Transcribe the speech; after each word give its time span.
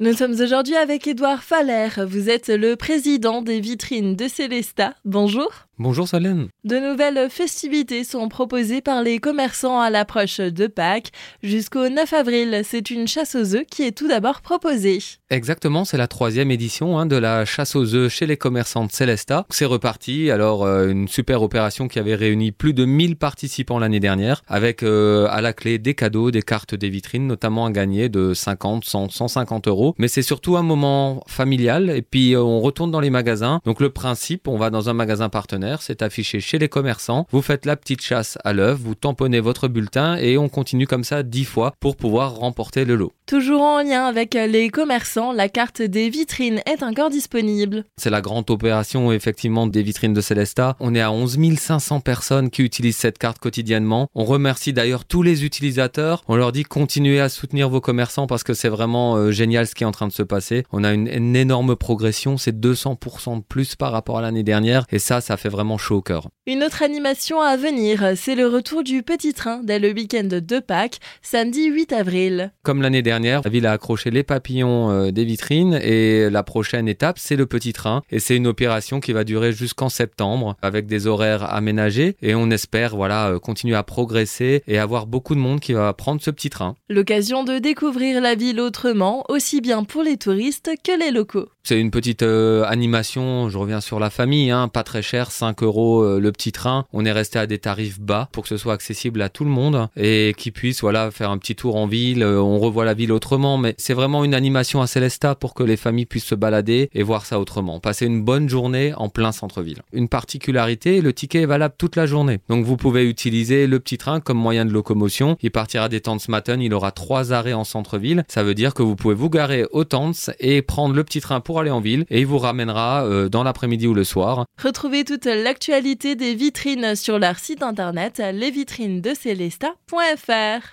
Nous 0.00 0.12
sommes 0.12 0.40
aujourd'hui 0.40 0.76
avec 0.76 1.08
Édouard 1.08 1.42
Faller. 1.42 1.88
Vous 2.06 2.30
êtes 2.30 2.50
le 2.50 2.76
président 2.76 3.42
des 3.42 3.58
vitrines 3.58 4.14
de 4.14 4.28
Célesta. 4.28 4.94
Bonjour. 5.04 5.67
Bonjour 5.80 6.08
Solène. 6.08 6.48
De 6.64 6.76
nouvelles 6.80 7.30
festivités 7.30 8.02
sont 8.02 8.28
proposées 8.28 8.80
par 8.80 9.00
les 9.04 9.20
commerçants 9.20 9.78
à 9.78 9.90
l'approche 9.90 10.38
de 10.38 10.66
Pâques. 10.66 11.12
Jusqu'au 11.44 11.88
9 11.88 12.12
avril, 12.14 12.62
c'est 12.64 12.90
une 12.90 13.06
chasse 13.06 13.36
aux 13.36 13.54
œufs 13.54 13.64
qui 13.70 13.84
est 13.84 13.96
tout 13.96 14.08
d'abord 14.08 14.40
proposée. 14.40 14.98
Exactement, 15.30 15.84
c'est 15.84 15.96
la 15.96 16.08
troisième 16.08 16.50
édition 16.50 16.98
hein, 16.98 17.06
de 17.06 17.14
la 17.14 17.44
chasse 17.44 17.76
aux 17.76 17.94
œufs 17.94 18.12
chez 18.12 18.26
les 18.26 18.36
commerçants 18.36 18.86
de 18.86 18.90
Célesta. 18.90 19.46
C'est 19.50 19.66
reparti, 19.66 20.32
alors 20.32 20.64
euh, 20.64 20.88
une 20.88 21.06
super 21.06 21.42
opération 21.42 21.86
qui 21.86 22.00
avait 22.00 22.16
réuni 22.16 22.50
plus 22.50 22.74
de 22.74 22.84
1000 22.84 23.14
participants 23.14 23.78
l'année 23.78 24.00
dernière, 24.00 24.42
avec 24.48 24.82
euh, 24.82 25.28
à 25.30 25.40
la 25.42 25.52
clé 25.52 25.78
des 25.78 25.94
cadeaux, 25.94 26.32
des 26.32 26.42
cartes 26.42 26.74
des 26.74 26.88
vitrines, 26.88 27.28
notamment 27.28 27.66
à 27.66 27.70
gagner 27.70 28.08
de 28.08 28.34
50, 28.34 28.84
100, 28.84 29.10
150 29.10 29.68
euros. 29.68 29.94
Mais 29.96 30.08
c'est 30.08 30.22
surtout 30.22 30.56
un 30.56 30.62
moment 30.64 31.22
familial, 31.28 31.90
et 31.90 32.02
puis 32.02 32.34
euh, 32.34 32.42
on 32.42 32.58
retourne 32.58 32.90
dans 32.90 33.00
les 33.00 33.10
magasins. 33.10 33.60
Donc 33.64 33.78
le 33.78 33.90
principe, 33.90 34.48
on 34.48 34.58
va 34.58 34.70
dans 34.70 34.88
un 34.88 34.94
magasin 34.94 35.28
partenaire 35.28 35.67
c'est 35.80 36.02
affiché 36.02 36.40
chez 36.40 36.58
les 36.58 36.68
commerçants. 36.68 37.26
Vous 37.30 37.42
faites 37.42 37.66
la 37.66 37.76
petite 37.76 38.02
chasse 38.02 38.38
à 38.44 38.52
l'œuf, 38.52 38.78
vous 38.78 38.94
tamponnez 38.94 39.40
votre 39.40 39.68
bulletin 39.68 40.16
et 40.16 40.38
on 40.38 40.48
continue 40.48 40.86
comme 40.86 41.04
ça 41.04 41.22
dix 41.22 41.44
fois 41.44 41.74
pour 41.80 41.96
pouvoir 41.96 42.36
remporter 42.36 42.84
le 42.84 42.96
lot. 42.96 43.12
Toujours 43.26 43.60
en 43.60 43.82
lien 43.82 44.06
avec 44.06 44.32
les 44.34 44.70
commerçants, 44.70 45.32
la 45.32 45.50
carte 45.50 45.82
des 45.82 46.08
vitrines 46.08 46.62
est 46.64 46.82
encore 46.82 47.10
disponible. 47.10 47.84
C'est 47.98 48.08
la 48.08 48.22
grande 48.22 48.50
opération 48.50 49.12
effectivement 49.12 49.66
des 49.66 49.82
vitrines 49.82 50.14
de 50.14 50.20
Célesta. 50.22 50.76
On 50.80 50.94
est 50.94 51.00
à 51.00 51.12
11 51.12 51.38
500 51.58 52.00
personnes 52.00 52.50
qui 52.50 52.62
utilisent 52.62 52.96
cette 52.96 53.18
carte 53.18 53.38
quotidiennement. 53.38 54.08
On 54.14 54.24
remercie 54.24 54.72
d'ailleurs 54.72 55.04
tous 55.04 55.22
les 55.22 55.44
utilisateurs. 55.44 56.22
On 56.28 56.36
leur 56.36 56.52
dit 56.52 56.62
continuez 56.62 57.20
à 57.20 57.28
soutenir 57.28 57.68
vos 57.68 57.80
commerçants 57.80 58.26
parce 58.26 58.44
que 58.44 58.54
c'est 58.54 58.68
vraiment 58.68 59.16
euh, 59.16 59.30
génial 59.30 59.66
ce 59.66 59.74
qui 59.74 59.84
est 59.84 59.86
en 59.86 59.92
train 59.92 60.08
de 60.08 60.12
se 60.12 60.22
passer. 60.22 60.64
On 60.72 60.82
a 60.84 60.92
une, 60.94 61.08
une 61.08 61.36
énorme 61.36 61.76
progression, 61.76 62.38
c'est 62.38 62.58
200% 62.58 63.38
de 63.38 63.42
plus 63.42 63.76
par 63.76 63.92
rapport 63.92 64.18
à 64.18 64.22
l'année 64.22 64.42
dernière 64.42 64.86
et 64.90 64.98
ça, 64.98 65.20
ça 65.20 65.36
fait 65.36 65.48
vraiment 65.48 65.57
vraiment 65.58 65.76
chaud 65.76 65.96
au 65.96 66.02
cœur. 66.02 66.28
Une 66.46 66.62
autre 66.62 66.84
animation 66.84 67.40
à 67.40 67.56
venir, 67.56 68.12
c'est 68.14 68.36
le 68.36 68.46
retour 68.46 68.84
du 68.84 69.02
petit 69.02 69.34
train 69.34 69.60
dès 69.64 69.80
le 69.80 69.92
week-end 69.92 70.28
de 70.30 70.60
Pâques, 70.60 71.00
samedi 71.20 71.66
8 71.66 71.92
avril. 71.92 72.52
Comme 72.62 72.80
l'année 72.80 73.02
dernière, 73.02 73.40
la 73.42 73.50
ville 73.50 73.66
a 73.66 73.72
accroché 73.72 74.12
les 74.12 74.22
papillons 74.22 74.88
euh, 74.92 75.10
des 75.10 75.24
vitrines 75.24 75.74
et 75.82 76.30
la 76.30 76.44
prochaine 76.44 76.86
étape, 76.86 77.18
c'est 77.18 77.34
le 77.34 77.46
petit 77.46 77.72
train. 77.72 78.02
Et 78.08 78.20
c'est 78.20 78.36
une 78.36 78.46
opération 78.46 79.00
qui 79.00 79.12
va 79.12 79.24
durer 79.24 79.50
jusqu'en 79.50 79.88
septembre 79.88 80.54
avec 80.62 80.86
des 80.86 81.08
horaires 81.08 81.52
aménagés 81.52 82.16
et 82.22 82.36
on 82.36 82.50
espère 82.50 82.94
voilà 82.94 83.30
euh, 83.30 83.40
continuer 83.40 83.74
à 83.74 83.82
progresser 83.82 84.62
et 84.68 84.78
avoir 84.78 85.08
beaucoup 85.08 85.34
de 85.34 85.40
monde 85.40 85.58
qui 85.58 85.72
va 85.72 85.92
prendre 85.92 86.22
ce 86.22 86.30
petit 86.30 86.50
train. 86.50 86.76
L'occasion 86.88 87.42
de 87.42 87.58
découvrir 87.58 88.20
la 88.20 88.36
ville 88.36 88.60
autrement, 88.60 89.24
aussi 89.28 89.60
bien 89.60 89.82
pour 89.82 90.04
les 90.04 90.18
touristes 90.18 90.70
que 90.84 90.96
les 90.96 91.10
locaux. 91.10 91.48
C'est 91.64 91.80
une 91.80 91.90
petite 91.90 92.22
euh, 92.22 92.64
animation, 92.64 93.48
je 93.48 93.58
reviens 93.58 93.80
sur 93.80 93.98
la 93.98 94.08
famille, 94.08 94.50
hein, 94.50 94.68
pas 94.68 94.84
très 94.84 95.02
cher, 95.02 95.30
5 95.30 95.47
euros 95.62 96.02
euh, 96.02 96.20
le 96.20 96.32
petit 96.32 96.52
train. 96.52 96.84
On 96.92 97.04
est 97.04 97.12
resté 97.12 97.38
à 97.38 97.46
des 97.46 97.58
tarifs 97.58 98.00
bas 98.00 98.28
pour 98.32 98.42
que 98.44 98.48
ce 98.48 98.56
soit 98.56 98.72
accessible 98.72 99.22
à 99.22 99.28
tout 99.28 99.44
le 99.44 99.50
monde 99.50 99.88
et 99.96 100.34
qui 100.36 100.50
puisse 100.50 100.80
voilà 100.80 101.10
faire 101.10 101.30
un 101.30 101.38
petit 101.38 101.54
tour 101.54 101.76
en 101.76 101.86
ville. 101.86 102.22
Euh, 102.22 102.40
on 102.40 102.58
revoit 102.58 102.84
la 102.84 102.94
ville 102.94 103.12
autrement, 103.12 103.58
mais 103.58 103.74
c'est 103.78 103.94
vraiment 103.94 104.24
une 104.24 104.34
animation 104.34 104.80
à 104.80 104.86
Célesta 104.86 105.34
pour 105.34 105.54
que 105.54 105.62
les 105.62 105.76
familles 105.76 106.06
puissent 106.06 106.24
se 106.24 106.34
balader 106.34 106.90
et 106.94 107.02
voir 107.02 107.26
ça 107.26 107.40
autrement. 107.40 107.80
Passer 107.80 108.06
une 108.06 108.22
bonne 108.22 108.48
journée 108.48 108.92
en 108.96 109.08
plein 109.08 109.32
centre-ville. 109.32 109.82
Une 109.92 110.08
particularité, 110.08 111.00
le 111.00 111.12
ticket 111.12 111.42
est 111.42 111.46
valable 111.46 111.74
toute 111.78 111.96
la 111.96 112.06
journée. 112.06 112.38
Donc 112.48 112.64
vous 112.64 112.76
pouvez 112.76 113.08
utiliser 113.08 113.66
le 113.66 113.80
petit 113.80 113.98
train 113.98 114.20
comme 114.20 114.38
moyen 114.38 114.64
de 114.64 114.72
locomotion. 114.72 115.36
Il 115.42 115.50
partira 115.50 115.88
des 115.88 116.00
Tanzmatten, 116.00 116.60
il 116.60 116.74
aura 116.74 116.92
trois 116.92 117.32
arrêts 117.32 117.52
en 117.52 117.64
centre-ville. 117.64 118.24
Ça 118.28 118.42
veut 118.42 118.54
dire 118.54 118.74
que 118.74 118.82
vous 118.82 118.96
pouvez 118.96 119.14
vous 119.14 119.30
garer 119.30 119.66
au 119.72 119.84
Tanz 119.84 120.30
et 120.40 120.62
prendre 120.62 120.94
le 120.94 121.04
petit 121.04 121.20
train 121.20 121.40
pour 121.40 121.60
aller 121.60 121.70
en 121.70 121.80
ville 121.80 122.04
et 122.10 122.20
il 122.20 122.26
vous 122.26 122.38
ramènera 122.38 123.04
euh, 123.04 123.28
dans 123.28 123.42
l'après-midi 123.42 123.86
ou 123.86 123.94
le 123.94 124.04
soir. 124.04 124.46
Retrouvez 124.62 125.04
toute 125.04 125.26
l'actualité 125.42 126.14
des 126.14 126.34
vitrines 126.34 126.94
sur 126.94 127.18
leur 127.18 127.38
site 127.38 127.62
internet 127.62 128.18
lesvitrinedecélesta.fr. 128.18 130.66